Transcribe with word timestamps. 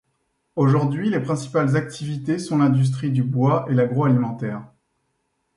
Aujourd'hui 0.55 1.11
les 1.11 1.19
principales 1.19 1.77
activités 1.77 2.39
sont 2.39 2.57
l'industrie 2.57 3.11
du 3.11 3.21
bois 3.21 3.67
et 3.69 3.75
l'agro-alimentaire. 3.75 4.65